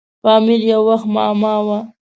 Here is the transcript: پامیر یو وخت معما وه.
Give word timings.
پامیر 0.23 0.61
یو 0.71 0.81
وخت 0.89 1.07
معما 1.15 1.53
وه. 1.67 1.79